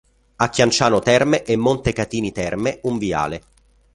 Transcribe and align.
A 0.37 0.49
Chianciano 0.49 0.97
Terme 0.99 1.43
e 1.43 1.55
Montecatini 1.55 2.31
Terme 2.31 2.79
un 2.85 2.97
viale. 2.97 3.43